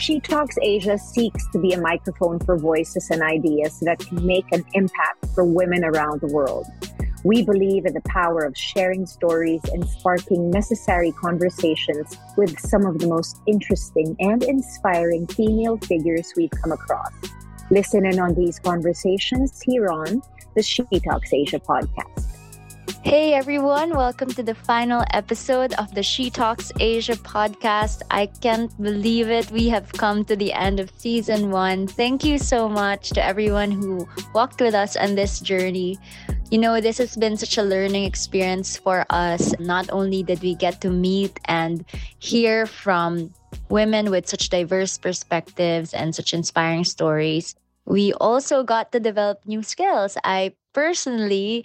[0.00, 4.44] She Talks Asia seeks to be a microphone for voices and ideas that can make
[4.52, 6.66] an impact for women around the world.
[7.24, 13.00] We believe in the power of sharing stories and sparking necessary conversations with some of
[13.00, 17.12] the most interesting and inspiring female figures we've come across.
[17.72, 20.22] Listen in on these conversations here on
[20.54, 22.27] the She Talks Asia podcast.
[23.04, 28.02] Hey everyone, welcome to the final episode of the She Talks Asia podcast.
[28.10, 29.50] I can't believe it.
[29.52, 31.86] We have come to the end of season one.
[31.86, 35.96] Thank you so much to everyone who walked with us on this journey.
[36.50, 39.54] You know, this has been such a learning experience for us.
[39.60, 41.84] Not only did we get to meet and
[42.18, 43.32] hear from
[43.70, 47.54] women with such diverse perspectives and such inspiring stories,
[47.86, 50.18] we also got to develop new skills.
[50.24, 51.64] I personally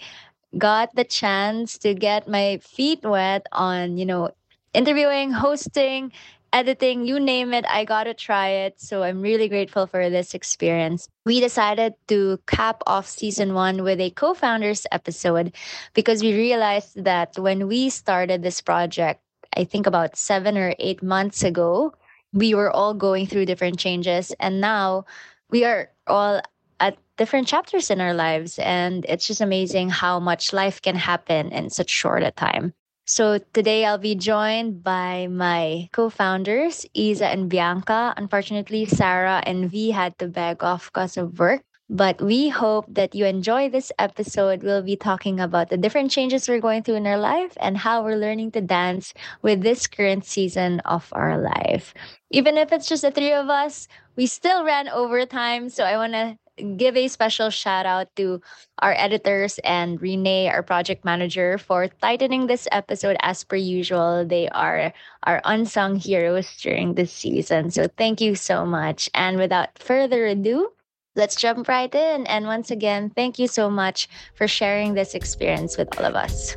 [0.57, 4.31] got the chance to get my feet wet on, you know,
[4.73, 6.11] interviewing, hosting,
[6.51, 8.79] editing, you name it, I got to try it.
[8.79, 11.07] So I'm really grateful for this experience.
[11.25, 15.53] We decided to cap off season one with a co founders episode
[15.93, 19.21] because we realized that when we started this project,
[19.57, 21.93] I think about seven or eight months ago,
[22.33, 24.31] we were all going through different changes.
[24.39, 25.05] And now
[25.49, 26.41] we are all
[26.79, 28.59] at different chapters in our lives.
[28.59, 32.73] And it's just amazing how much life can happen in such short a time.
[33.05, 38.13] So today I'll be joined by my co-founders, Iza and Bianca.
[38.15, 41.63] Unfortunately, Sarah and V had to beg off because of work.
[41.89, 44.63] But we hope that you enjoy this episode.
[44.63, 48.03] We'll be talking about the different changes we're going through in our life and how
[48.03, 51.93] we're learning to dance with this current season of our life.
[52.31, 55.69] Even if it's just the three of us, we still ran overtime.
[55.69, 58.41] So I want to give a special shout out to
[58.79, 64.25] our editors and Renee, our project manager, for tightening this episode as per usual.
[64.25, 64.93] They are
[65.23, 67.71] our unsung heroes during this season.
[67.71, 69.09] So thank you so much.
[69.13, 70.71] And without further ado,
[71.15, 72.27] let's jump right in.
[72.27, 76.55] And once again, thank you so much for sharing this experience with all of us.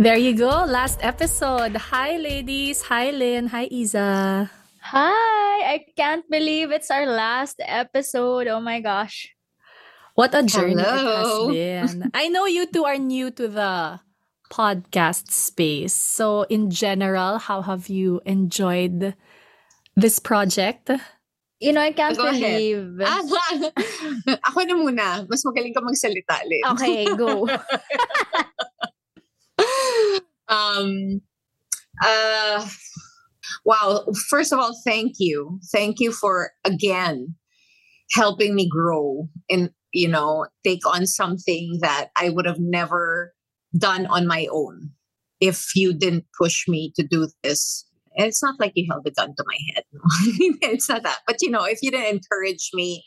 [0.00, 0.64] There you go.
[0.64, 1.76] Last episode.
[1.76, 2.80] Hi, ladies.
[2.88, 3.48] Hi, Lynn.
[3.48, 4.59] Hi, Iza.
[4.90, 8.50] Hi, I can't believe it's our last episode.
[8.50, 9.30] Oh my gosh.
[10.18, 11.46] What a journey Hello.
[11.54, 12.10] it has been.
[12.12, 14.00] I know you two are new to the
[14.50, 15.94] podcast space.
[15.94, 19.14] So, in general, how have you enjoyed
[19.94, 20.90] this project?
[21.60, 22.98] You know, I can't go believe.
[22.98, 23.22] Ah,
[24.50, 25.22] ako na muna.
[25.30, 26.66] Mas magaling ka magsalita, Lynn.
[26.74, 27.46] Okay, go.
[30.50, 31.22] um,
[32.02, 32.66] uh,
[33.64, 34.06] wow.
[34.28, 35.60] First of all, thank you.
[35.72, 37.36] Thank you for again
[38.12, 43.32] helping me grow and, you know, take on something that I would have never
[43.76, 44.90] done on my own
[45.40, 47.86] if you didn't push me to do this.
[48.16, 49.84] And it's not like you held a gun to my head.
[50.72, 51.18] it's not that.
[51.26, 53.04] But, you know, if you didn't encourage me,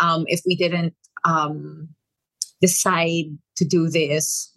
[0.00, 0.94] um, if we didn't
[1.24, 1.88] um,
[2.60, 3.24] decide
[3.56, 4.50] to do this,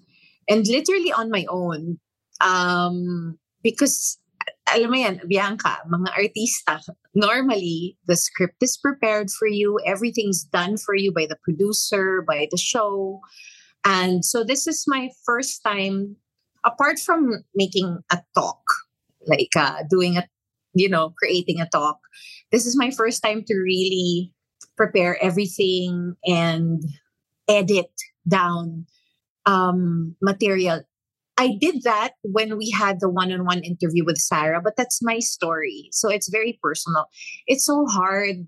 [0.49, 1.99] and literally on my own,
[2.41, 4.17] um, because
[4.67, 6.79] alam mo yan, Bianca, mga artista,
[7.15, 12.47] normally the script is prepared for you, everything's done for you by the producer, by
[12.51, 13.19] the show.
[13.85, 16.17] And so this is my first time,
[16.65, 18.63] apart from making a talk,
[19.25, 20.27] like uh, doing a,
[20.73, 21.99] you know, creating a talk,
[22.51, 24.31] this is my first time to really
[24.75, 26.83] prepare everything and
[27.47, 27.91] edit
[28.27, 28.85] down
[29.45, 30.83] um, material
[31.37, 35.03] I did that when we had the one on one interview with Sarah, but that's
[35.03, 35.89] my story.
[35.91, 37.05] So it's very personal.
[37.45, 38.47] It's so hard,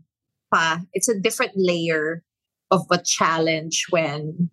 [0.51, 0.81] pa.
[0.93, 2.23] It's a different layer
[2.71, 4.49] of a challenge when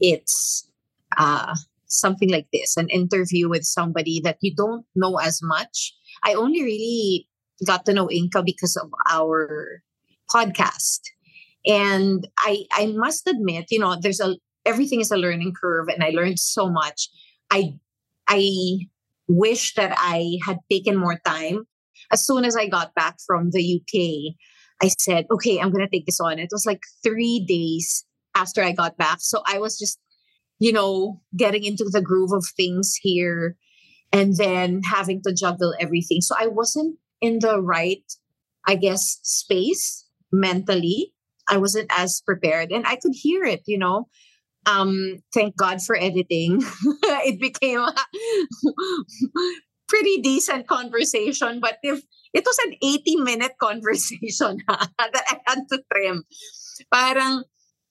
[0.00, 0.68] it's
[1.16, 1.54] uh,
[1.86, 5.94] something like this an interview with somebody that you don't know as much.
[6.24, 7.28] I only really
[7.66, 9.82] got to know Inka because of our
[10.30, 11.00] podcast.
[11.66, 16.04] And I I must admit, you know, there's a everything is a learning curve and
[16.04, 17.08] I learned so much
[17.50, 17.78] I
[18.28, 18.88] I
[19.26, 21.64] wish that I had taken more time.
[22.12, 24.34] As soon as I got back from the UK,
[24.82, 26.38] I said, okay, I'm to take this on.
[26.38, 28.04] It was like three days
[28.34, 29.18] after I got back.
[29.20, 29.98] So I was just,
[30.58, 33.56] you know, getting into the groove of things here
[34.12, 36.20] and then having to juggle everything.
[36.20, 38.04] So I wasn't in the right,
[38.66, 41.12] I guess, space mentally.
[41.48, 44.08] I wasn't as prepared and I could hear it, you know
[44.68, 46.60] um, thank God for editing.
[47.24, 47.94] it became a
[49.88, 51.60] pretty decent conversation.
[51.60, 52.02] But if
[52.34, 56.24] it was an 80 minute conversation that I had to trim,
[56.92, 57.44] parang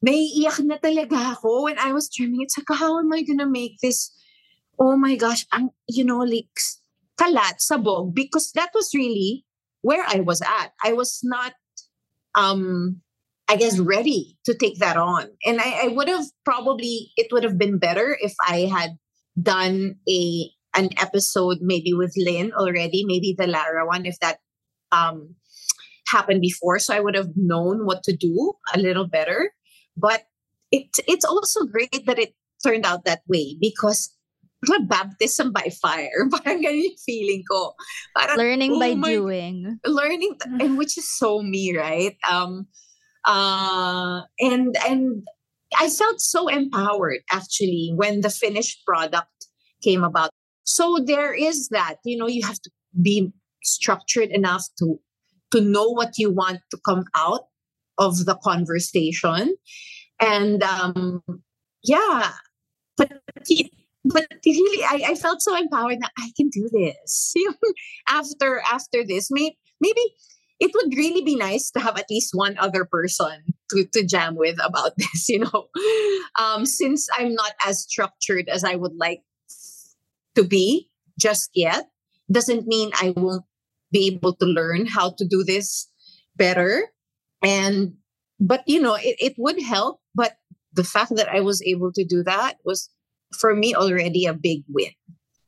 [0.06, 2.46] naiiyak na talaga ako when I was trimming.
[2.46, 4.14] It's like, how am I gonna make this?
[4.78, 6.54] Oh my gosh, ang, you know, like
[7.18, 9.44] kalat, sabog, because that was really
[9.82, 10.78] where I was at.
[10.86, 11.58] I was not
[12.38, 13.02] um
[13.50, 15.28] I guess ready to take that on.
[15.46, 18.98] And I, I would have probably it would have been better if I had
[19.42, 24.40] done a an episode maybe with Lynn already, maybe the Lara one, if that
[24.92, 25.36] um
[26.08, 26.80] happened before.
[26.80, 29.54] So I would have known what to do a little better.
[29.96, 30.24] But
[30.72, 32.34] it it's also great that it
[32.64, 34.14] turned out that way because
[34.88, 36.28] baptism by fire.
[36.32, 37.74] Parang ganyan yung feeling ko.
[38.16, 39.80] Parang, learning oh by my, doing.
[39.86, 42.18] Learning, and which is so me, right?
[42.30, 42.68] Um,
[43.28, 45.28] uh, and and
[45.78, 49.48] I felt so empowered actually when the finished product
[49.84, 50.32] came about.
[50.64, 52.72] So there is that, you know, you have to
[53.02, 53.32] be
[53.64, 55.00] structured enough to
[55.52, 57.48] to know what you want to come out
[57.98, 59.56] of the conversation
[60.20, 61.22] and um
[61.84, 62.32] yeah
[62.96, 63.12] but
[64.04, 67.34] but really I, I felt so empowered that I can do this
[68.10, 70.02] after after this maybe maybe
[70.60, 74.36] it would really be nice to have at least one other person to, to jam
[74.36, 75.68] with about this you know?
[76.40, 79.22] Um since I'm not as structured as I would like
[80.36, 80.90] to be
[81.20, 81.90] just yet
[82.32, 83.46] doesn't mean I won't
[83.92, 85.90] be able to learn how to do this
[86.36, 86.84] better.
[87.42, 87.94] And
[88.40, 90.38] but you know it, it would help but
[90.74, 92.90] the fact that i was able to do that was
[93.40, 94.92] for me already a big win.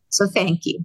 [0.09, 0.83] So thank you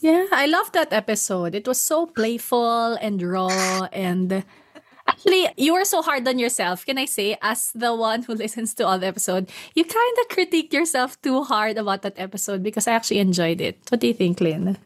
[0.00, 4.44] yeah i love that episode it was so playful and raw and
[5.06, 8.72] Actually, you were so hard on yourself, can I say, as the one who listens
[8.74, 12.88] to all the episode, you kind of critique yourself too hard about that episode because
[12.88, 13.78] I actually enjoyed it.
[13.90, 14.78] What do you think, Lynn?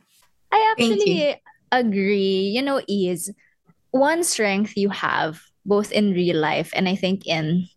[0.50, 1.40] I actually
[1.70, 2.50] agree.
[2.50, 3.32] You know, is
[3.92, 7.68] one strength you have both in real life and I think in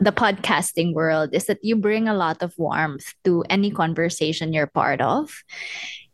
[0.00, 4.68] the podcasting world is that you bring a lot of warmth to any conversation you're
[4.68, 5.42] part of.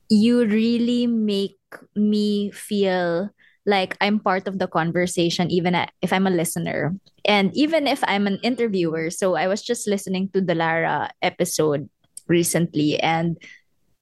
[0.09, 1.59] You really make
[1.95, 3.31] me feel
[3.67, 6.95] like I'm part of the conversation, even if I'm a listener.
[7.25, 9.11] And even if I'm an interviewer.
[9.11, 11.91] So I was just listening to the Lara episode
[12.29, 13.37] recently, and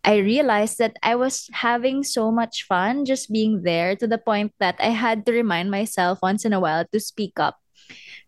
[0.05, 4.53] I realized that I was having so much fun just being there to the point
[4.61, 7.57] that I had to remind myself once in a while to speak up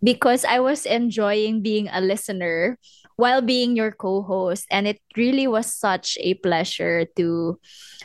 [0.02, 2.78] because I was enjoying being a listener
[3.16, 7.58] while being your co-host and it really was such a pleasure to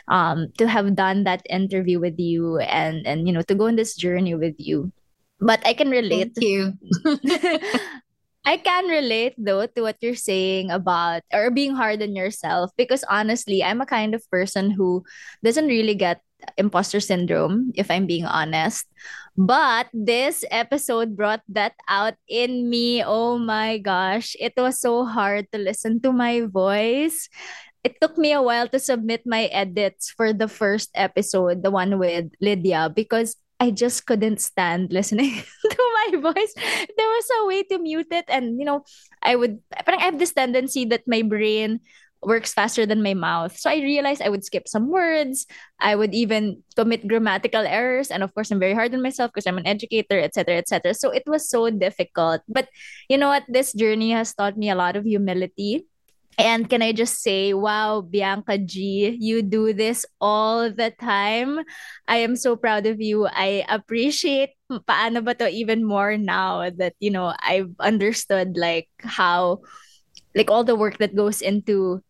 [0.08, 3.76] um to have done that interview with you and and you know to go on
[3.76, 4.92] this journey with you.
[5.40, 6.32] But I can relate.
[6.34, 6.78] Thank you.
[8.44, 13.04] I can relate though to what you're saying about or being hard on yourself because
[13.06, 15.04] honestly, I'm a kind of person who
[15.44, 16.22] doesn't really get
[16.56, 18.86] imposter syndrome, if I'm being honest.
[19.36, 23.02] But this episode brought that out in me.
[23.04, 24.36] Oh my gosh.
[24.38, 27.28] It was so hard to listen to my voice.
[27.82, 31.98] It took me a while to submit my edits for the first episode, the one
[31.98, 35.38] with Lydia, because I just couldn't stand listening
[35.70, 36.52] to my voice.
[36.58, 38.82] There was a way to mute it, and you know,
[39.22, 39.62] I would.
[39.86, 41.78] I have this tendency that my brain
[42.22, 43.56] works faster than my mouth.
[43.58, 45.46] So I realized I would skip some words.
[45.80, 49.46] I would even commit grammatical errors, and of course, I'm very hard on myself because
[49.46, 50.94] I'm an educator, etc., etc.
[50.94, 52.42] So it was so difficult.
[52.48, 52.68] But
[53.08, 53.44] you know what?
[53.48, 55.86] This journey has taught me a lot of humility
[56.38, 61.60] and can I just say, wow, Bianca G, you do this all the time.
[62.08, 63.26] I am so proud of you.
[63.26, 69.60] I appreciate paano ba to even more now that, you know, I've understood like how,
[70.34, 72.00] like all the work that goes into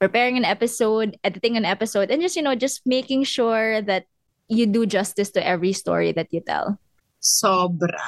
[0.00, 4.06] preparing an episode, editing an episode, and just, you know, just making sure that
[4.48, 6.80] you do justice to every story that you tell.
[7.22, 8.00] Sobra.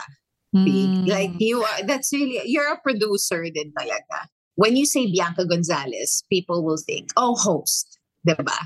[0.57, 1.07] Mm.
[1.07, 6.25] Like you are, that's really, you're a producer din talaga when you say Bianca Gonzalez,
[6.31, 8.57] people will think, oh, host, diba?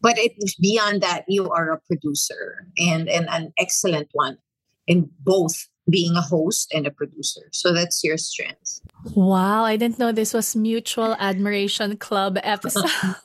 [0.00, 4.38] But it's beyond that, you are a producer and, and an excellent one
[4.86, 7.48] in both being a host and a producer.
[7.52, 8.80] So that's your strength.
[9.14, 12.88] Wow, I didn't know this was Mutual Admiration Club episode.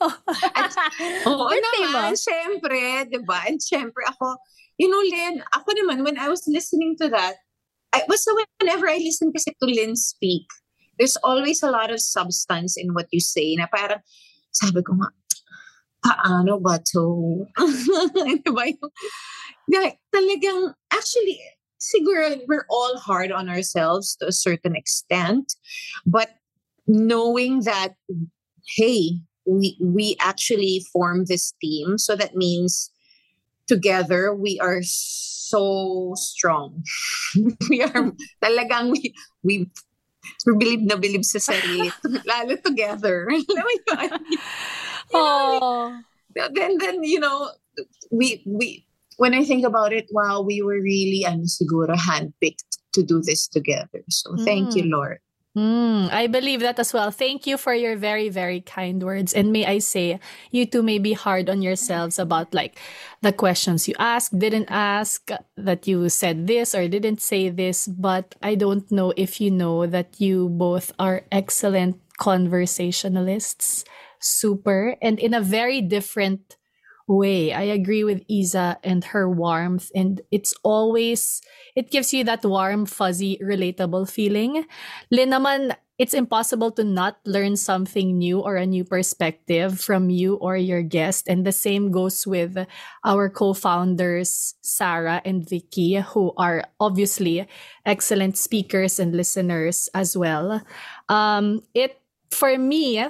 [0.56, 0.76] At,
[1.26, 3.48] oo naman, syempre, di ba?
[3.48, 4.36] And syempre ako,
[4.76, 7.40] you know, Lynn, ako naman, when I was listening to that,
[7.92, 10.44] I, was so whenever I listen kasi to Lynn speak,
[10.98, 14.04] there's always a lot of substance in what you say na parang
[14.52, 15.08] sabi ko nga
[16.00, 17.44] paano ba to?
[18.44, 18.90] diba yung,
[19.68, 21.36] yeah, talagang, actually,
[21.80, 25.54] siguro we're all hard on ourselves to a certain extent,
[26.06, 26.30] but
[26.86, 27.94] knowing that,
[28.76, 32.90] hey, we, we actually form this team, so that means
[33.66, 36.84] together we are so strong.
[37.70, 38.12] we are
[38.44, 39.70] talagang we, we
[40.46, 41.88] we believe na believe sa sarili.
[42.28, 43.28] Lalo together.
[45.14, 45.96] oh.
[46.34, 47.50] Then, then, you know,
[48.12, 48.86] we, we,
[49.20, 53.46] when I think about it, wow, we were really and siguro handpicked to do this
[53.46, 54.00] together.
[54.08, 54.96] So thank you, mm.
[54.96, 55.18] Lord.
[55.52, 57.10] Mm, I believe that as well.
[57.10, 59.34] Thank you for your very, very kind words.
[59.34, 60.20] And may I say,
[60.52, 62.80] you two may be hard on yourselves about like
[63.20, 67.88] the questions you asked, didn't ask, that you said this or didn't say this.
[67.88, 73.84] But I don't know if you know that you both are excellent conversationalists.
[74.20, 74.96] Super.
[75.02, 76.56] And in a very different
[77.10, 77.52] way.
[77.52, 79.90] I agree with Iza and her warmth.
[79.94, 81.42] And it's always,
[81.74, 84.64] it gives you that warm, fuzzy, relatable feeling.
[85.10, 90.36] Lynn naman, it's impossible to not learn something new or a new perspective from you
[90.36, 91.28] or your guest.
[91.28, 92.56] And the same goes with
[93.04, 97.46] our co-founders, Sarah and Vicky, who are obviously
[97.84, 100.62] excellent speakers and listeners as well.
[101.10, 102.00] Um, it,
[102.30, 103.04] for me,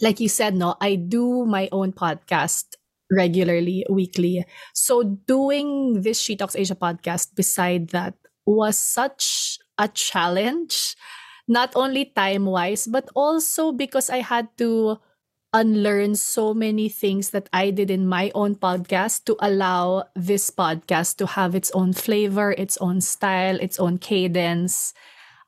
[0.00, 2.74] like you said, no, I do my own podcast
[3.10, 4.44] regularly, weekly.
[4.74, 8.14] So doing this She Talks Asia podcast beside that
[8.46, 10.96] was such a challenge,
[11.46, 14.98] not only time wise, but also because I had to
[15.54, 21.16] unlearn so many things that I did in my own podcast to allow this podcast
[21.18, 24.92] to have its own flavor, its own style, its own cadence.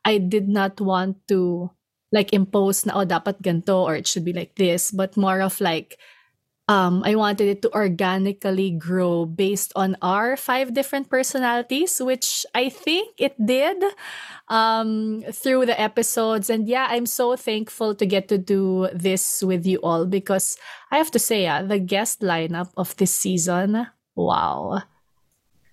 [0.04, 1.70] I did not want to
[2.12, 5.60] like impose na oh dapat ganto or it should be like this, but more of
[5.60, 5.98] like
[6.70, 12.68] um, I wanted it to organically grow based on our five different personalities, which I
[12.68, 13.82] think it did
[14.46, 16.48] um, through the episodes.
[16.48, 20.56] And yeah, I'm so thankful to get to do this with you all because
[20.92, 24.82] I have to say, uh, the guest lineup of this season, wow.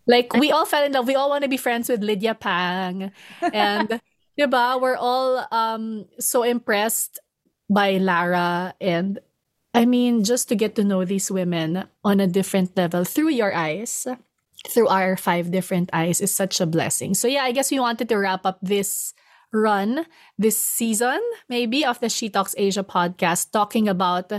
[0.07, 1.05] Like we all fell in love.
[1.05, 3.11] We all want to be friends with Lydia Pang.
[3.53, 4.01] And
[4.39, 7.19] diba, we're all um, so impressed
[7.69, 9.19] by Lara and
[9.77, 13.53] I mean, just to get to know these women on a different level through your
[13.53, 14.07] eyes,
[14.67, 17.13] through our five different eyes, is such a blessing.
[17.13, 19.13] So, yeah, I guess we wanted to wrap up this
[19.53, 24.33] run, this season, maybe, of the She Talks Asia podcast, talking about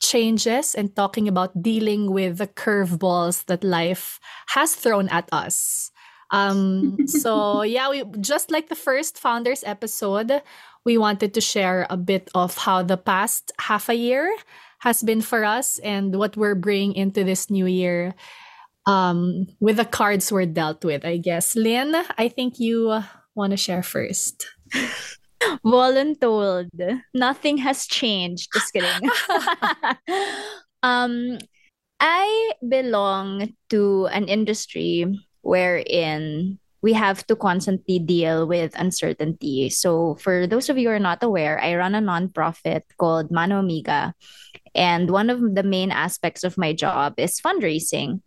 [0.00, 5.92] changes and talking about dealing with the curveballs that life has thrown at us.
[6.30, 10.42] Um, so yeah, we just like the first founders episode,
[10.84, 14.28] we wanted to share a bit of how the past half a year
[14.84, 18.14] has been for us and what we're bringing into this new year
[18.84, 21.56] um, with the cards we're dealt with, I guess.
[21.56, 23.00] Lynn, I think you
[23.34, 24.44] want to share first.
[25.64, 26.68] Voluntold.
[27.14, 28.52] Nothing has changed.
[28.52, 29.08] Just kidding.
[30.82, 31.38] um,
[31.98, 35.08] I belong to an industry
[35.40, 39.70] wherein we have to constantly deal with uncertainty.
[39.70, 43.60] So, for those of you who are not aware, I run a nonprofit called Mano
[43.60, 44.12] Amiga.
[44.74, 48.20] And one of the main aspects of my job is fundraising.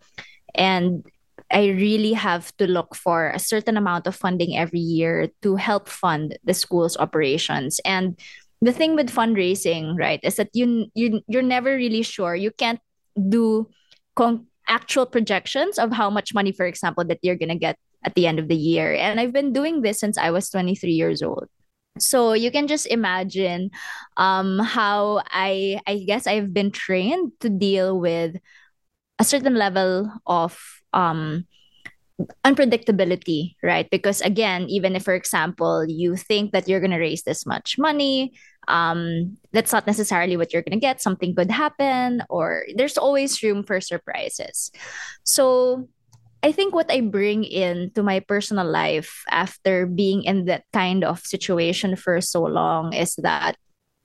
[0.56, 1.06] And
[1.54, 5.88] I really have to look for a certain amount of funding every year to help
[5.88, 7.78] fund the school's operations.
[7.86, 8.18] And
[8.60, 12.34] the thing with fundraising, right, is that you you you're never really sure.
[12.34, 12.82] You can't
[13.14, 13.70] do
[14.18, 18.28] con- actual projections of how much money, for example, that you're gonna get at the
[18.28, 18.94] end of the year.
[18.94, 21.48] And I've been doing this since I was 23 years old.
[22.00, 23.72] So you can just imagine
[24.18, 28.38] um, how i i guess i've been trained to deal with
[29.20, 30.58] a certain level of
[30.94, 31.46] um,
[32.46, 33.90] unpredictability right?
[33.90, 37.78] Because again even if for example you think that you're going to raise this much
[37.78, 38.34] money
[38.68, 41.02] um, that's not necessarily what you're going to get.
[41.02, 44.72] Something could happen or there's always room for surprises.
[45.24, 45.88] So
[46.48, 51.04] I think what I bring in to my personal life after being in that kind
[51.04, 53.60] of situation for so long is that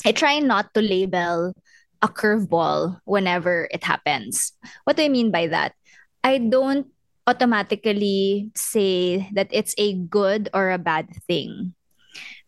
[0.04, 1.54] I try not to label
[2.02, 4.58] a curveball whenever it happens.
[4.82, 5.78] What do I mean by that?
[6.25, 6.90] I don't
[7.28, 11.78] automatically say that it's a good or a bad thing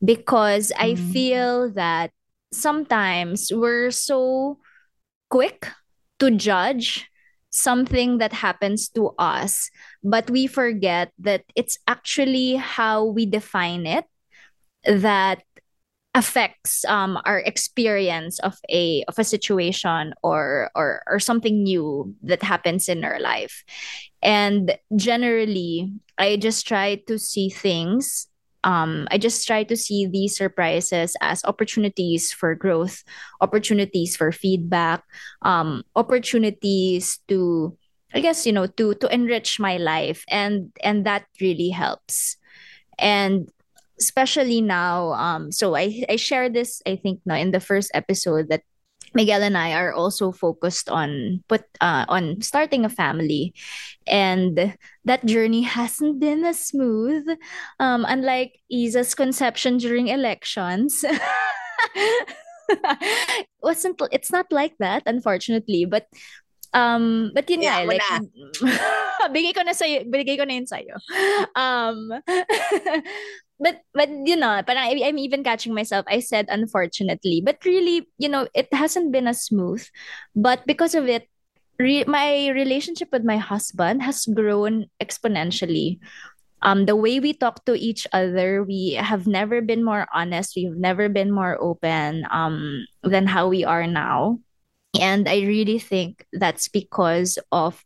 [0.03, 0.83] because mm.
[0.83, 2.11] I feel that
[2.51, 4.59] sometimes we're so
[5.31, 5.71] quick
[6.19, 7.07] to judge
[7.55, 9.71] something that happens to us,
[10.03, 14.05] but we forget that it's actually how we define it
[14.85, 15.43] that
[16.15, 22.43] affects um, our experience of a of a situation or or or something new that
[22.43, 23.65] happens in our life.
[24.23, 28.29] And generally i just try to see things
[28.65, 33.05] um, I just try to see these surprises as opportunities for growth,
[33.41, 35.05] opportunities for feedback,
[35.43, 37.77] um, opportunities to,
[38.15, 42.37] I guess you know, to to enrich my life, and and that really helps.
[42.99, 43.53] And
[44.01, 48.65] especially now, um, so I I share this I think in the first episode that
[49.15, 53.55] Miguel and I are also focused on put uh, on starting a family,
[54.07, 57.25] and that journey hasn't been as smooth.
[57.79, 61.05] Um, unlike Iza's conception during elections,
[63.63, 65.87] wasn't it's not like that, unfortunately.
[65.87, 66.11] But
[66.75, 68.03] um, but yun yeah, nga, like,
[69.35, 70.99] bigay ko na sa'yo, bigay ko na yun sa'yo.
[71.55, 72.11] Um,
[73.65, 76.05] but but you know but I, i'm even catching myself.
[76.09, 79.81] I said unfortunately but really you know it hasn't been as smooth.
[80.37, 81.29] But because of it
[81.81, 85.99] re- my relationship with my husband has grown exponentially.
[86.61, 90.53] Um the way we talk to each other we have never been more honest.
[90.57, 94.45] We've never been more open um than how we are now.
[95.01, 97.83] And i really think that's because of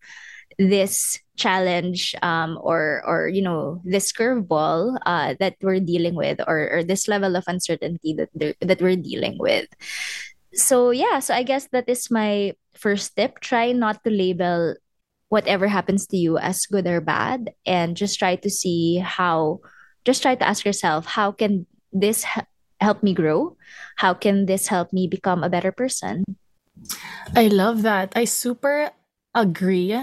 [0.58, 6.70] this challenge um, or or you know this curveball uh, that we're dealing with or,
[6.70, 8.28] or this level of uncertainty that
[8.60, 9.70] that we're dealing with.
[10.54, 13.40] So yeah so i guess that is my first tip.
[13.40, 14.74] Try not to label
[15.28, 19.60] whatever happens to you as good or bad and just try to see how
[20.04, 22.24] just try to ask yourself how can this
[22.80, 23.56] help me grow?
[23.96, 26.24] How can this help me become a better person?
[27.34, 28.12] I love that.
[28.14, 28.90] I super
[29.34, 29.98] agree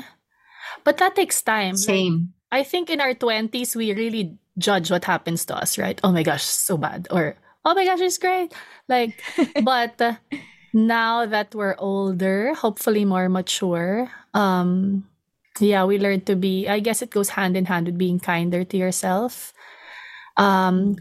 [0.85, 1.75] but that takes time.
[1.75, 2.31] Same.
[2.51, 5.99] Like, I think in our 20s, we really judge what happens to us, right?
[6.03, 7.09] Oh my gosh, so bad.
[7.11, 8.53] Or, oh my gosh, it's great.
[8.87, 9.19] Like,
[9.63, 10.15] but uh,
[10.71, 15.09] now that we're older, hopefully more mature, um,
[15.59, 18.63] yeah, we learn to be, I guess it goes hand in hand with being kinder
[18.63, 19.51] to yourself.
[20.37, 20.95] Um,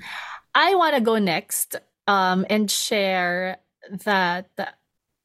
[0.55, 1.76] I want to go next
[2.07, 3.59] um, and share
[4.05, 4.49] that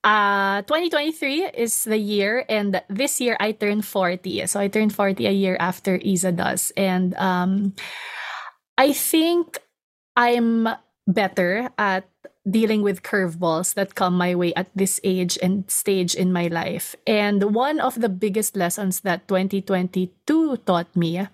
[0.03, 5.27] uh 2023 is the year and this year I turned 40 so I turned 40
[5.27, 6.71] a year after Iza does.
[6.77, 7.75] And um
[8.77, 9.59] I think
[10.15, 10.69] I'm
[11.07, 12.07] better at
[12.49, 16.95] dealing with curveballs that come my way at this age and stage in my life.
[17.05, 21.27] And one of the biggest lessons that 2022 taught me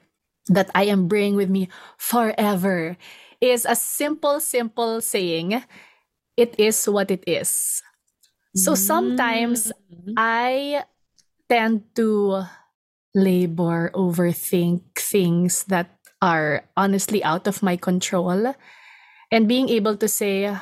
[0.48, 2.98] that I am bringing with me forever
[3.42, 5.64] is a simple simple saying
[6.38, 7.84] it is what it is
[8.56, 10.14] so sometimes mm-hmm.
[10.18, 10.84] I
[11.50, 12.44] tend to
[13.14, 15.90] labor, overthink things that
[16.22, 18.56] are honestly out of my control.
[19.32, 20.56] And being able to say,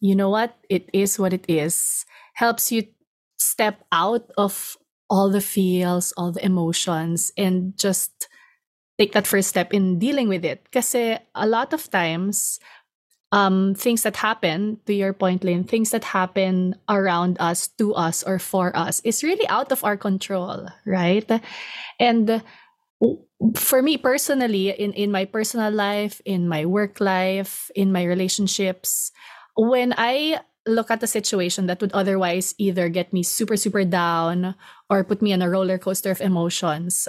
[0.00, 2.84] you know what, it is what it is, helps you
[3.36, 4.76] step out of
[5.10, 8.28] all the feels, all the emotions, and just
[8.98, 10.64] take that first step in dealing with it.
[10.64, 12.60] Because a lot of times,
[13.32, 18.22] um, things that happen, to your point, Lynn, things that happen around us, to us,
[18.22, 21.28] or for us is really out of our control, right?
[22.00, 22.42] And
[23.54, 29.12] for me personally, in, in my personal life, in my work life, in my relationships,
[29.56, 34.54] when I look at a situation that would otherwise either get me super, super down
[34.90, 37.08] or put me on a roller coaster of emotions,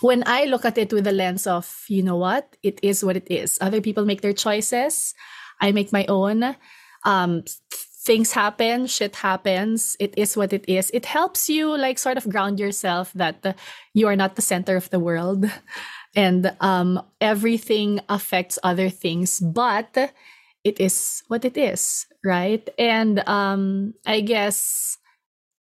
[0.00, 3.16] when I look at it with the lens of, you know what, it is what
[3.16, 3.58] it is.
[3.60, 5.14] Other people make their choices.
[5.60, 6.56] I make my own.
[7.04, 7.44] Um,
[8.04, 9.96] things happen, shit happens.
[9.98, 10.90] It is what it is.
[10.92, 13.56] It helps you like sort of ground yourself that
[13.94, 15.46] you are not the center of the world,
[16.14, 20.12] and um, everything affects other things, but
[20.62, 22.68] it is what it is, right?
[22.78, 24.98] And um, I guess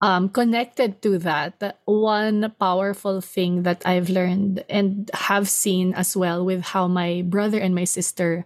[0.02, 6.44] um, connected to that, one powerful thing that I've learned and have seen as well
[6.44, 8.44] with how my brother and my sister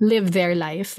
[0.00, 0.98] live their life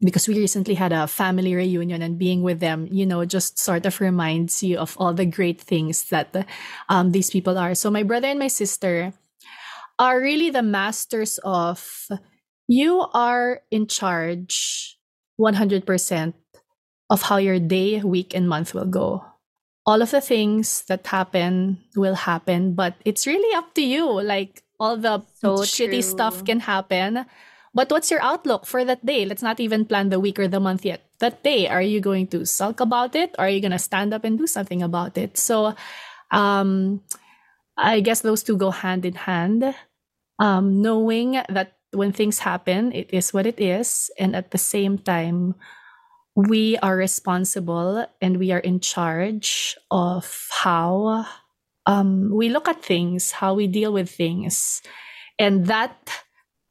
[0.00, 3.86] because we recently had a family reunion and being with them, you know, just sort
[3.86, 6.34] of reminds you of all the great things that
[6.88, 7.74] um, these people are.
[7.74, 9.12] So, my brother and my sister
[9.98, 12.08] are really the masters of
[12.68, 14.98] you are in charge
[15.38, 16.34] 100%
[17.12, 19.20] of how your day, week, and month will go.
[19.84, 24.08] All of the things that happen will happen, but it's really up to you.
[24.08, 26.16] Like, all the so shitty true.
[26.16, 27.28] stuff can happen
[27.74, 29.24] but what's your outlook for that day?
[29.24, 31.08] Let's not even plan the week or the month yet.
[31.20, 34.12] That day, are you going to sulk about it or are you going to stand
[34.12, 35.38] up and do something about it?
[35.38, 35.74] So,
[36.30, 37.00] um,
[37.76, 39.74] I guess those two go hand in hand.
[40.38, 44.10] Um, knowing that when things happen, it is what it is.
[44.18, 45.54] And at the same time,
[46.34, 51.26] we are responsible and we are in charge of how
[51.86, 54.82] um, we look at things, how we deal with things.
[55.38, 56.24] And that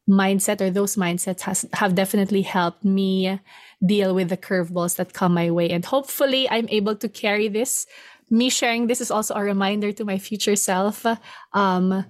[0.09, 3.39] mindset or those mindsets has have definitely helped me
[3.85, 7.85] deal with the curveballs that come my way and hopefully i'm able to carry this
[8.29, 11.05] me sharing this is also a reminder to my future self
[11.53, 12.03] um,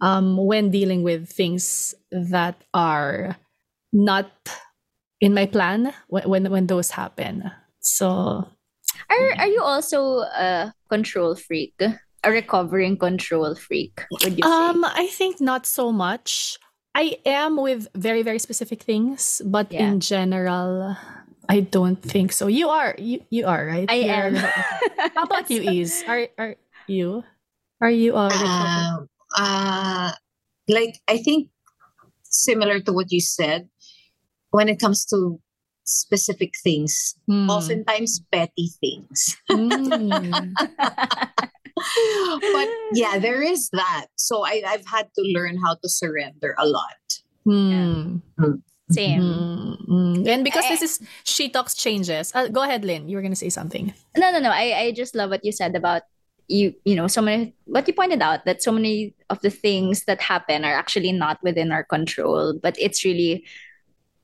[0.00, 3.36] um, when dealing with things that are
[3.92, 4.30] not
[5.20, 7.50] in my plan when, when when those happen
[7.80, 8.46] so
[9.10, 11.74] Are are you also a control freak?
[12.24, 14.50] A recovering control freak, would you say?
[14.50, 16.58] Um, I think not so much.
[16.94, 19.86] I am with very, very specific things, but yeah.
[19.86, 20.96] in general,
[21.48, 22.48] I don't think so.
[22.48, 23.86] You are, you you are, right?
[23.86, 24.34] I You're, am.
[25.14, 26.02] How about you, Is?
[26.08, 26.56] Are are
[26.88, 27.22] you?
[27.80, 28.96] Are you uh, uh,
[29.36, 30.10] uh
[30.66, 31.52] like I think
[32.24, 33.68] similar to what you said,
[34.50, 35.40] when it comes to
[35.84, 37.48] specific things, mm.
[37.48, 39.36] oftentimes petty things.
[39.50, 40.52] Mm.
[41.76, 44.06] but yeah, there is that.
[44.16, 47.20] So I, I've had to learn how to surrender a lot.
[47.46, 48.22] Mm.
[48.38, 48.54] Yeah.
[48.88, 49.22] Same.
[49.22, 50.28] Mm-hmm.
[50.28, 52.30] And because this is She Talks Changes.
[52.34, 53.08] Uh, go ahead, Lynn.
[53.08, 53.92] You were going to say something.
[54.16, 54.50] No, no, no.
[54.50, 56.02] I, I just love what you said about
[56.48, 60.04] you you know so many what you pointed out that so many of the things
[60.04, 63.44] that happen are actually not within our control but it's really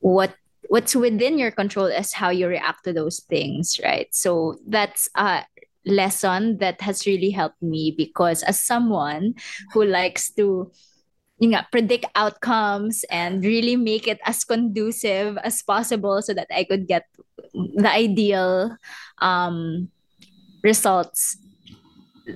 [0.03, 0.35] what
[0.67, 5.43] what's within your control is how you react to those things right so that's a
[5.85, 9.33] lesson that has really helped me because as someone
[9.71, 10.71] who likes to
[11.39, 16.63] you know predict outcomes and really make it as conducive as possible so that i
[16.63, 17.07] could get
[17.53, 18.75] the ideal
[19.19, 19.87] um
[20.63, 21.37] results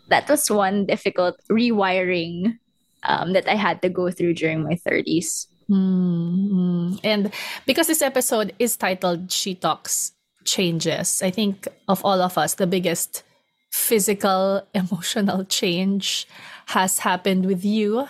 [0.10, 2.60] that was one difficult rewiring
[3.04, 5.48] um, that I had to go through during my 30s.
[5.70, 6.96] Mm-hmm.
[7.04, 7.34] And
[7.66, 10.14] because this episode is titled She Talks
[10.46, 13.24] Changes, I think of all of us, the biggest
[13.72, 16.28] physical, emotional change
[16.68, 18.08] has happened with you,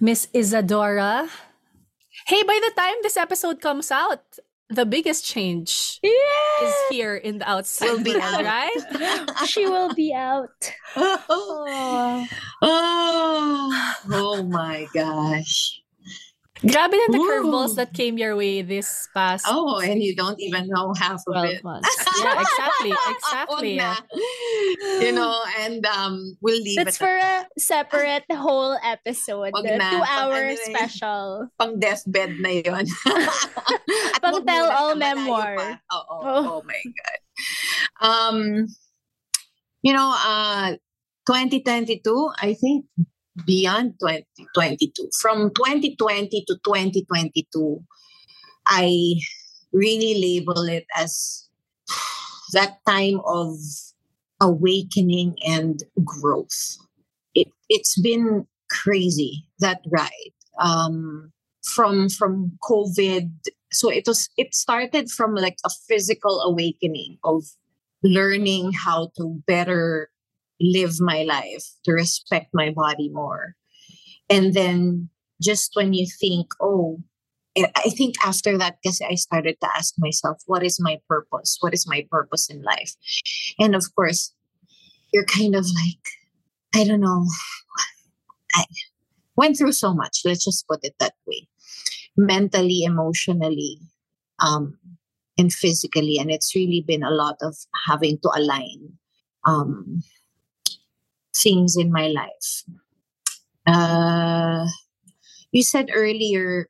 [0.00, 1.28] Miss Isadora.
[2.26, 4.22] Hey, by the time this episode comes out,
[4.72, 6.10] the biggest change yeah.
[6.62, 8.44] is here in the outside will be out.
[8.44, 9.36] right?
[9.46, 10.48] she will be out.
[10.96, 12.26] oh.
[12.62, 15.82] oh, oh my gosh.
[16.62, 19.44] Grabe na the curveballs that came your way this past.
[19.48, 21.62] Oh, and you don't even know half of it.
[21.64, 21.90] Months.
[22.22, 23.74] yeah, exactly, exactly.
[25.04, 27.02] you know, and um, we'll leave That's it.
[27.02, 29.50] for a separate whole episode.
[29.54, 31.48] The two-hour special.
[31.58, 32.86] Pang deathbed na yun.
[34.22, 35.80] Pang tell-all memoir.
[35.90, 36.22] Oh, oh, oh.
[36.22, 37.18] oh my God.
[38.06, 38.66] Um,
[39.82, 40.78] you know, uh,
[41.26, 42.86] 2022, I think
[43.46, 45.10] beyond 2022.
[45.20, 47.82] From 2020 to 2022,
[48.66, 49.14] I
[49.72, 51.48] really label it as
[52.52, 53.56] that time of
[54.40, 56.76] awakening and growth.
[57.34, 60.34] It it's been crazy that ride.
[60.60, 63.30] Um, from from COVID,
[63.72, 67.44] so it was it started from like a physical awakening of
[68.02, 70.10] learning how to better
[70.60, 73.54] live my life, to respect my body more.
[74.28, 75.10] And then
[75.40, 77.00] just when you think, oh,
[77.56, 81.58] I think after that, because I started to ask myself, what is my purpose?
[81.60, 82.94] What is my purpose in life?
[83.58, 84.32] And of course,
[85.12, 86.04] you're kind of like,
[86.74, 87.26] I don't know.
[88.54, 88.64] I
[89.36, 90.20] went through so much.
[90.24, 91.48] Let's just put it that way
[92.16, 93.78] mentally, emotionally,
[94.38, 94.78] um,
[95.38, 96.18] and physically.
[96.18, 98.98] And it's really been a lot of having to align
[99.46, 100.02] um,
[101.34, 102.64] things in my life.
[103.66, 104.66] Uh,
[105.52, 106.68] you said earlier,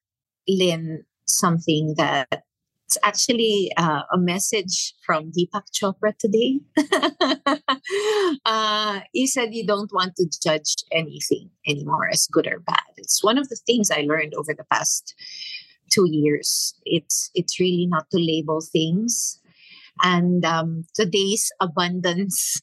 [0.49, 2.45] Lynn, something that
[2.93, 6.61] it's actually uh, a message from Deepak Chopra today.
[8.45, 12.93] uh, he said you don't want to judge anything anymore as good or bad.
[12.99, 15.15] It's one of the things I learned over the past
[15.91, 16.75] two years.
[16.85, 19.41] It's it's really not to label things.
[20.03, 22.61] And um, today's abundance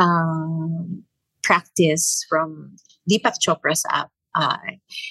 [0.00, 1.04] um,
[1.42, 2.76] practice from
[3.10, 4.10] Deepak Chopra's app.
[4.34, 4.56] Uh,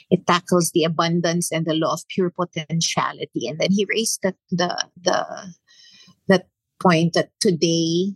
[0.10, 4.34] it tackles the abundance and the law of pure potentiality, and then he raised the
[4.50, 5.54] the the
[6.28, 6.48] that
[6.82, 8.15] point that today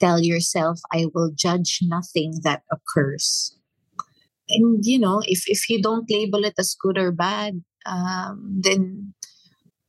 [0.00, 3.54] tell yourself, "I will judge nothing that occurs."
[4.48, 9.14] And you know, if if you don't label it as good or bad, um, then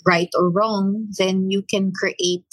[0.06, 2.50] right or wrong, then you can create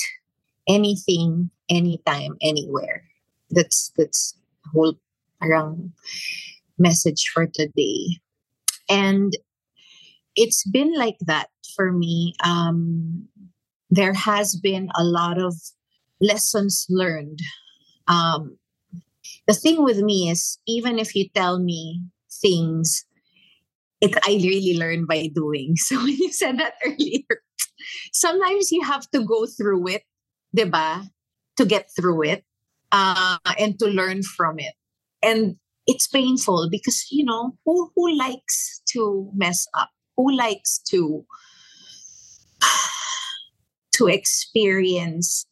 [0.68, 3.07] anything, anytime, anywhere
[3.50, 4.36] that's that's
[4.72, 4.94] whole
[5.40, 5.92] parang
[6.78, 8.18] message for today.
[8.88, 9.36] And
[10.36, 12.34] it's been like that for me.
[12.44, 13.28] Um
[13.90, 15.54] there has been a lot of
[16.20, 17.40] lessons learned.
[18.06, 18.58] Um
[19.46, 22.02] the thing with me is even if you tell me
[22.40, 23.04] things
[24.00, 25.74] it i really learn by doing.
[25.86, 27.42] So when you said that earlier
[28.12, 30.02] sometimes you have to go through it
[30.56, 31.08] diba
[31.56, 32.44] to get through it
[32.92, 34.74] uh, and to learn from it.
[35.22, 41.24] And it's painful because you know who who likes to mess up, who likes to
[43.92, 45.46] to experience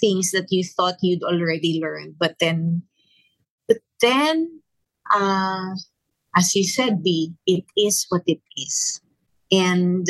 [0.00, 2.82] things that you thought you'd already learned, but then,
[3.68, 4.60] but then,
[5.14, 5.74] uh,
[6.36, 9.00] as you said, B, it is what it is,
[9.52, 10.06] and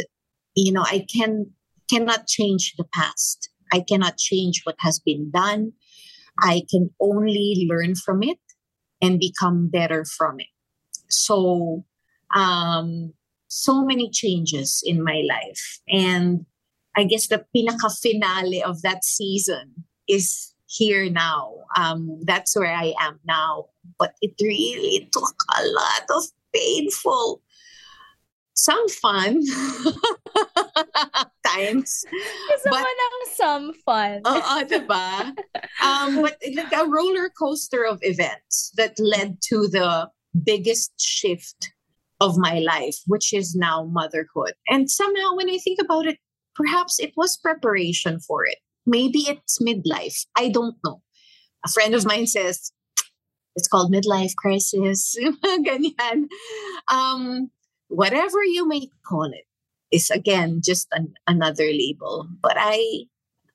[0.54, 1.50] you know I can
[1.90, 3.50] cannot change the past.
[3.72, 5.72] I cannot change what has been done.
[6.40, 8.38] I can only learn from it
[9.00, 10.46] and become better from it.
[11.08, 11.84] So,
[12.34, 13.12] um,
[13.48, 15.80] so many changes in my life.
[15.88, 16.46] And
[16.96, 21.52] I guess the pinaka finale of that season is here now.
[21.76, 23.66] Um, that's where I am now.
[23.98, 27.42] But it really took a lot of painful,
[28.54, 29.42] some fun
[31.46, 32.04] times.
[32.64, 32.86] but,
[33.36, 34.22] some fun.
[34.26, 35.32] Oo, diba?
[35.82, 40.08] Um, but like a roller coaster of events that led to the
[40.44, 41.72] biggest shift
[42.20, 44.54] of my life, which is now motherhood.
[44.68, 46.18] And somehow, when I think about it,
[46.54, 48.58] perhaps it was preparation for it.
[48.86, 50.24] Maybe it's midlife.
[50.36, 51.02] I don't know.
[51.66, 52.70] A friend of mine says
[53.56, 55.16] it's called midlife crisis.
[55.44, 56.28] Ganyan.
[56.90, 57.50] Um,
[57.92, 59.46] whatever you may call it
[59.90, 62.26] is again just an, another label.
[62.42, 63.04] But I,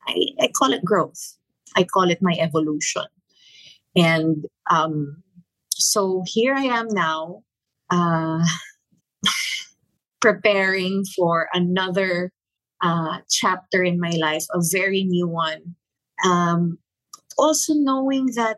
[0.07, 1.37] I, I call it growth.
[1.75, 3.05] I call it my evolution.
[3.95, 5.23] And um,
[5.69, 7.43] so here I am now,
[7.89, 8.45] uh,
[10.21, 12.31] preparing for another
[12.81, 15.75] uh, chapter in my life, a very new one.
[16.23, 16.77] Um,
[17.37, 18.57] also knowing that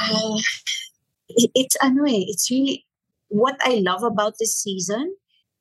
[0.00, 0.38] uh,
[1.28, 2.26] it, it's annoying.
[2.28, 2.86] It's really
[3.28, 5.14] what I love about this season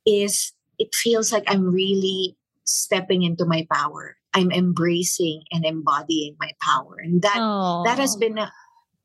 [0.06, 4.18] is it feels like I'm really stepping into my power.
[4.34, 7.86] I'm embracing and embodying my power, and that Aww.
[7.86, 8.52] that has been a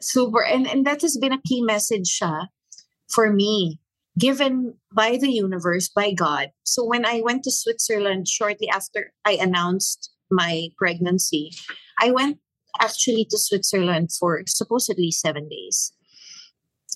[0.02, 2.48] super and and that has been a key message siya
[3.08, 3.78] for me
[4.18, 9.32] given by the universe by god so when i went to switzerland shortly after i
[9.40, 11.50] announced my pregnancy
[12.00, 12.38] i went
[12.80, 15.92] actually to switzerland for supposedly 7 days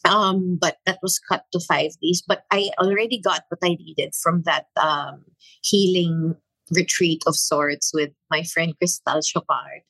[0.06, 4.14] um but that was cut to 5 days but i already got what i needed
[4.22, 5.24] from that um
[5.62, 6.34] healing
[6.70, 9.82] retreat of sorts with my friend Crystal Chopard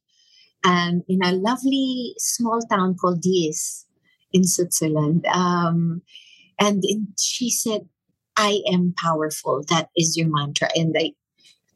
[0.65, 3.87] and in a lovely small town called Diez
[4.33, 5.25] in Switzerland.
[5.33, 6.03] Um,
[6.61, 6.83] and
[7.19, 7.89] she said,
[8.37, 9.63] I am powerful.
[9.69, 10.69] That is your mantra.
[10.75, 11.13] And I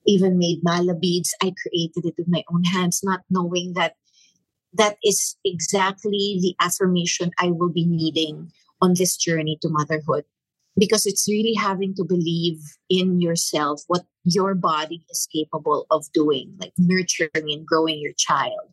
[0.07, 1.35] even made mala beads.
[1.43, 3.95] I created it with my own hands, not knowing that
[4.75, 10.25] that is exactly the affirmation I will be needing on this journey to motherhood.
[10.79, 16.55] Because it's really having to believe in yourself, what your body is capable of doing,
[16.59, 18.71] like nurturing and growing your child.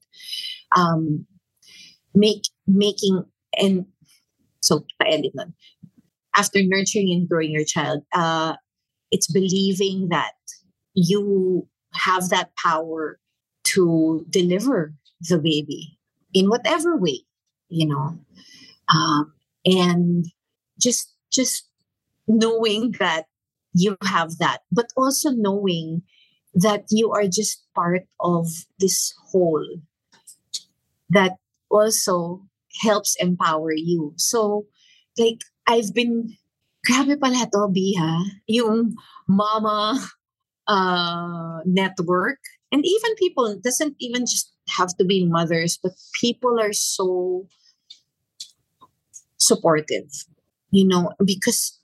[0.75, 1.25] Um,
[2.13, 3.25] make making
[3.57, 3.85] and
[4.61, 4.85] so
[6.35, 8.55] after nurturing and growing your child, uh,
[9.11, 10.33] it's believing that
[10.93, 13.19] you have that power
[13.63, 15.97] to deliver the baby
[16.33, 17.21] in whatever way,
[17.69, 18.19] you know,
[18.89, 19.33] um,
[19.65, 20.25] and
[20.79, 21.67] just just
[22.27, 23.25] knowing that
[23.73, 26.01] you have that, but also knowing
[26.53, 28.47] that you are just part of
[28.79, 29.65] this whole
[31.09, 31.37] that
[31.69, 32.41] also
[32.81, 34.13] helps empower you.
[34.17, 34.65] So,
[35.17, 36.35] like, I've been,
[36.85, 38.95] grabe pala to, Biha, yung
[39.27, 39.99] mama
[40.67, 42.39] uh, network.
[42.71, 47.47] And even people, doesn't even just have to be mothers, but people are so
[49.37, 50.09] supportive,
[50.71, 51.79] you know, because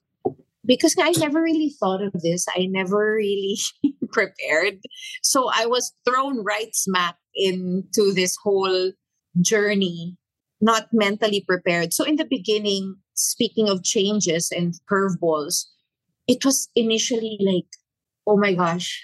[0.65, 2.45] because I never really thought of this.
[2.55, 3.57] I never really
[4.11, 4.79] prepared.
[5.21, 8.91] So I was thrown right smack into this whole
[9.41, 10.17] journey,
[10.61, 11.93] not mentally prepared.
[11.93, 15.65] So in the beginning, speaking of changes and curveballs,
[16.27, 17.67] it was initially like,
[18.25, 19.01] oh my gosh,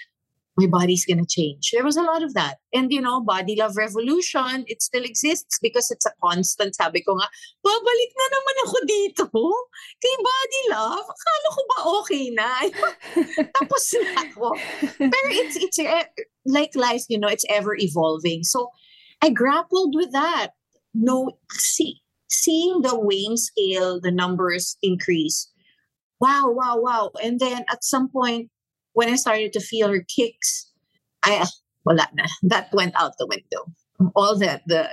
[0.56, 1.70] my body's gonna change.
[1.72, 2.58] There was a lot of that.
[2.72, 6.74] And you know, body love revolution, it still exists because it's a constant.
[6.74, 7.28] Sabi ko nga,
[7.64, 9.22] babalik na naman ako dito
[10.02, 11.06] kay body love.
[11.06, 12.50] Akala ko ba okay na?
[13.56, 14.56] Tapos na ako.
[14.98, 16.04] Pero it's, it's eh,
[16.44, 18.42] like life, you know, it's ever evolving.
[18.42, 18.70] So
[19.22, 20.52] I grappled with that.
[20.94, 25.48] No, see, seeing the weighing scale, the numbers increase.
[26.20, 27.10] Wow, wow, wow.
[27.22, 28.50] And then at some point,
[29.00, 30.68] when I started to feel her kicks,
[31.24, 31.48] I,
[31.88, 32.28] wala na.
[32.44, 33.72] That went out the window.
[34.14, 34.92] All that, the,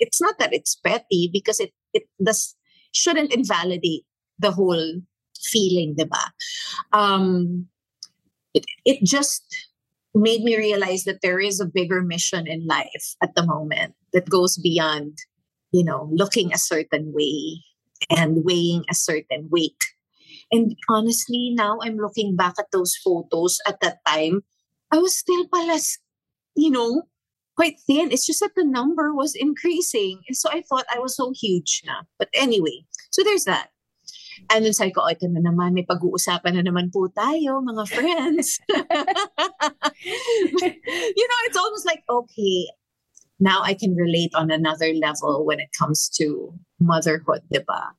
[0.00, 2.56] it's not that it's petty because it, it does,
[2.96, 5.04] shouldn't invalidate the whole
[5.36, 6.32] feeling, diba?
[6.96, 7.68] Um,
[8.54, 9.44] it, it just
[10.14, 14.30] made me realize that there is a bigger mission in life at the moment that
[14.30, 15.18] goes beyond
[15.74, 17.58] you know, looking a certain way
[18.08, 19.82] and weighing a certain weight.
[20.52, 24.42] And honestly, now I'm looking back at those photos at that time,
[24.90, 25.78] I was still pala,
[26.56, 27.02] you know,
[27.56, 28.10] quite thin.
[28.10, 30.20] It's just that the number was increasing.
[30.28, 32.02] And so I thought I was so huge na.
[32.18, 33.68] But anyway, so there's that.
[34.50, 38.58] And then sabi ko, ito na naman, may pag-uusapan na naman po tayo, mga friends.
[41.16, 42.68] you know, it's almost like, okay,
[43.38, 47.94] now I can relate on another level when it comes to motherhood, diba?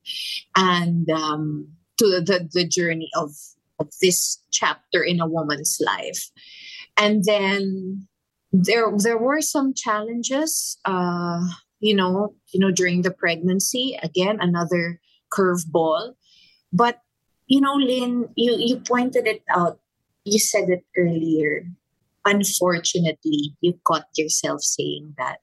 [0.55, 3.31] And um, to the, the journey of,
[3.79, 6.31] of this chapter in a woman's life.
[6.97, 8.08] And then
[8.63, 11.43] there there were some challenges uh,
[11.79, 14.99] you know you know during the pregnancy again another
[15.31, 16.13] curveball.
[16.71, 16.99] But
[17.47, 19.79] you know lynn you you pointed it out.
[20.23, 21.67] You said it earlier.
[22.23, 25.39] Unfortunately you caught yourself saying that.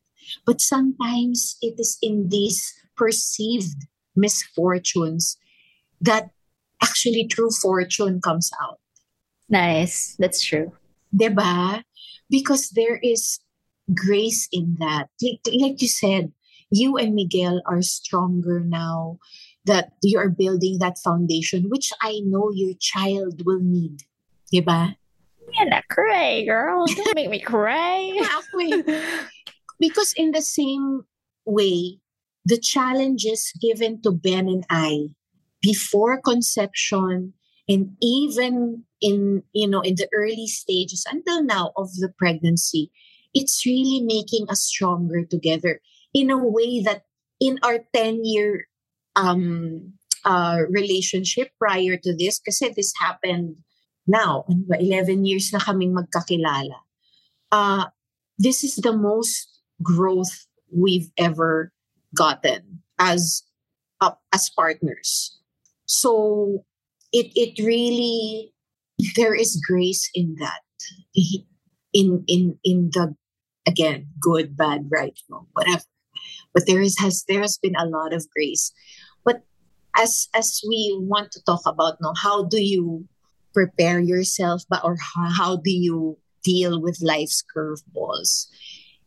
[0.46, 5.36] But sometimes it is in these perceived misfortunes
[6.00, 6.30] that
[6.82, 8.78] actually true fortune comes out
[9.48, 10.72] nice that's true
[11.14, 11.82] Deba?
[12.32, 13.38] because there is
[13.94, 15.08] grace in that.
[15.20, 16.32] Like, like you said,
[16.70, 19.18] you and Miguel are stronger now
[19.66, 24.02] that you are building that foundation, which I know your child will need.
[24.52, 24.96] Diba?
[25.52, 26.86] You're not cry, girl.
[26.86, 28.18] Don't make me cry.
[29.78, 31.02] because in the same
[31.44, 31.98] way,
[32.44, 35.14] the challenges given to Ben and I
[35.62, 37.32] before conception
[37.68, 42.90] and even in you know in the early stages until now of the pregnancy
[43.32, 45.80] it's really making us stronger together
[46.12, 47.02] in a way that
[47.40, 48.66] in our 10 year
[49.16, 49.94] um
[50.24, 53.56] uh relationship prior to this kasi this happened
[54.06, 56.82] now 11 years na kaming magkakilala
[57.54, 57.86] uh
[58.38, 61.70] this is the most growth we've ever
[62.14, 63.42] gotten as
[64.02, 65.41] uh, as partners
[65.92, 66.64] so
[67.12, 68.54] it it really
[69.14, 70.62] there is grace in that.
[71.92, 73.14] In in in the
[73.68, 75.84] again good bad right wrong whatever.
[76.54, 78.72] But there is has there has been a lot of grace.
[79.26, 79.44] But
[79.94, 83.04] as as we want to talk about now how do you
[83.52, 88.48] prepare yourself but or how, how do you deal with life's curveballs?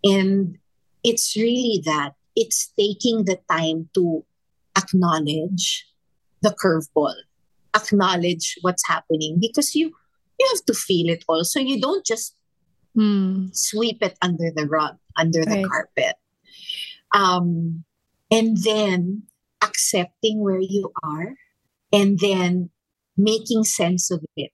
[0.03, 0.59] And
[1.03, 2.13] it's really that.
[2.35, 4.23] It's taking the time to
[4.77, 5.89] acknowledge
[6.45, 7.15] the curveball
[7.75, 9.91] acknowledge what's happening because you
[10.39, 12.35] you have to feel it also you don't just
[12.95, 13.49] mm.
[13.55, 15.63] sweep it under the rug under right.
[15.63, 16.15] the carpet
[17.13, 17.83] um
[18.29, 19.23] and then
[19.61, 21.33] accepting where you are
[21.91, 22.69] and then
[23.17, 24.51] making sense of it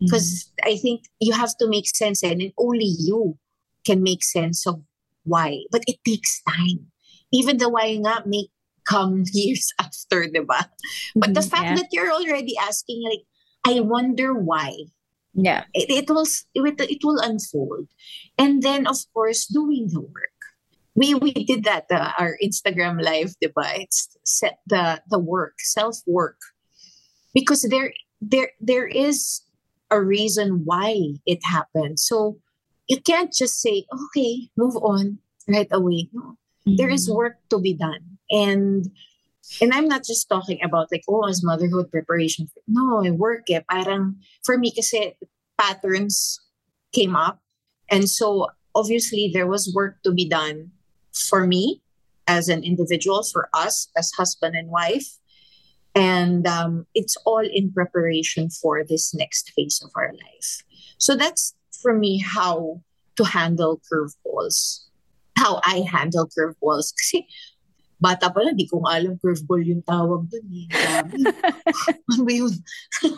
[0.00, 0.72] because mm.
[0.72, 3.36] i think you have to make sense and only you
[3.84, 4.80] can make sense of
[5.24, 6.88] why but it takes time
[7.32, 8.50] even the why not make
[8.88, 10.68] come years after, diba?
[11.14, 11.74] But the mm-hmm, fact yeah.
[11.76, 13.24] that you're already asking, like,
[13.64, 14.72] I wonder why.
[15.34, 15.64] Yeah.
[15.74, 17.88] It, it will it, it will unfold.
[18.38, 20.30] And then of course doing the work.
[20.94, 23.66] We we did that uh, our Instagram live diba?
[23.82, 26.38] It's set the the work, self-work.
[27.34, 29.42] Because there there there is
[29.90, 31.98] a reason why it happened.
[31.98, 32.38] So
[32.86, 35.18] you can't just say, okay, move on
[35.48, 36.10] right away.
[36.12, 36.38] No.
[36.62, 36.76] Mm-hmm.
[36.76, 37.16] There is mm-hmm.
[37.16, 38.90] work to be done and
[39.60, 42.48] and I'm not just talking about like, oh, as motherhood preparation.
[42.66, 43.64] No, I work it.
[43.68, 45.14] Parang, for me, kasi
[45.58, 46.40] patterns
[46.92, 47.40] came up.
[47.90, 50.72] And so obviously there was work to be done
[51.12, 51.82] for me
[52.26, 55.18] as an individual, for us as husband and wife.
[55.94, 60.64] And um, it's all in preparation for this next phase of our life.
[60.98, 62.80] So that's for me how
[63.16, 64.86] to handle curveballs,
[65.36, 66.94] how I handle curveballs.
[68.04, 70.68] Bata pa lang, di ko alam curveball yung tawag dun eh.
[72.12, 72.52] ano ba yun?
[73.00, 73.16] pew,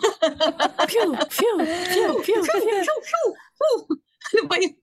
[0.86, 3.76] pew, pew, pew, pew, pew, pew.
[4.26, 4.74] Ano ba yun?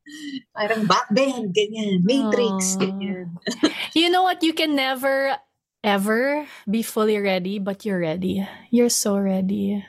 [0.52, 2.04] Parang backbend, ganyan.
[2.04, 3.32] Matrix, ganyan.
[3.98, 4.44] you know what?
[4.44, 5.40] You can never,
[5.84, 8.44] ever be fully ready, but you're ready.
[8.72, 9.84] You're so ready.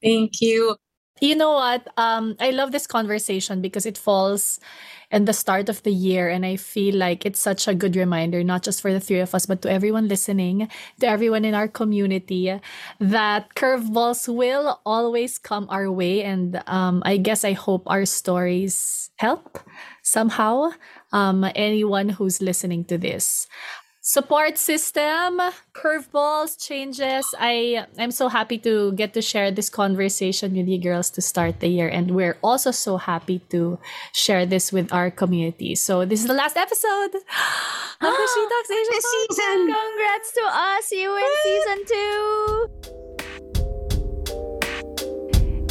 [0.00, 0.76] Thank you.
[1.20, 1.88] You know what?
[1.96, 4.60] Um, I love this conversation because it falls
[5.10, 6.28] and the start of the year.
[6.28, 9.34] And I feel like it's such a good reminder, not just for the three of
[9.34, 10.68] us, but to everyone listening,
[11.00, 12.60] to everyone in our community,
[13.00, 16.22] that curveballs will always come our way.
[16.22, 19.58] And um, I guess I hope our stories help
[20.02, 20.70] somehow
[21.12, 23.48] um, anyone who's listening to this
[24.08, 25.38] support system,
[25.74, 27.28] curveballs, changes.
[27.38, 31.60] I I'm so happy to get to share this conversation with you girls to start
[31.60, 33.78] the year and we're also so happy to
[34.14, 35.74] share this with our community.
[35.74, 37.20] So this is the last episode
[38.00, 39.76] of the She Talks Asia season.
[39.76, 41.78] Congrats to us, you in season
[42.88, 43.07] 2.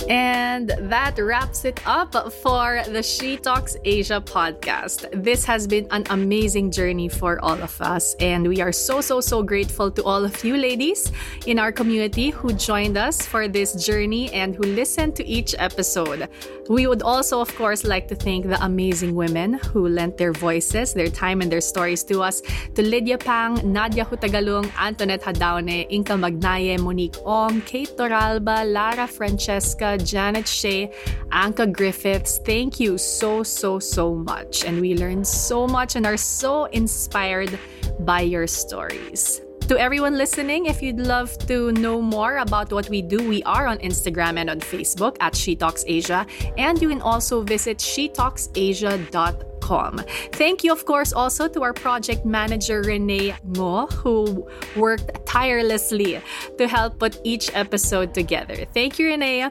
[0.09, 5.03] And that wraps it up for the She Talks Asia podcast.
[5.11, 9.19] This has been an amazing journey for all of us, and we are so, so,
[9.19, 11.11] so grateful to all of you ladies
[11.45, 16.29] in our community who joined us for this journey and who listened to each episode.
[16.69, 20.93] We would also, of course, like to thank the amazing women who lent their voices,
[20.93, 22.41] their time, and their stories to us
[22.75, 29.96] to Lydia Pang, Nadia Hutagalung, Antoinette Jadaone, Inka Magnaye, Monique Ong, Kate Torralba, Lara Francesca,
[29.97, 30.91] Janet Shea,
[31.31, 32.39] Anka Griffiths.
[32.39, 34.65] Thank you so, so, so much.
[34.65, 37.57] And we learned so much and are so inspired
[37.99, 39.41] by your stories.
[39.67, 43.67] To everyone listening, if you'd love to know more about what we do, we are
[43.67, 46.25] on Instagram and on Facebook at She Talks Asia,
[46.57, 50.01] and you can also visit shetalksasia.com.
[50.31, 56.21] Thank you, of course, also to our project manager Renee Ngo, who worked tirelessly
[56.57, 58.63] to help put each episode together.
[58.73, 59.49] Thank you, Renee.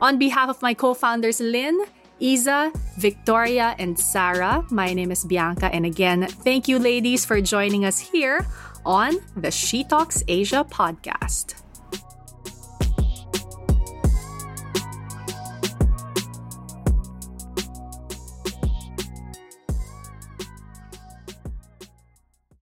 [0.00, 1.82] On behalf of my co founders, Lynn,
[2.20, 5.66] Iza, Victoria, and Sarah, my name is Bianca.
[5.74, 8.46] And again, thank you, ladies, for joining us here
[8.86, 11.54] on the She Talks Asia podcast.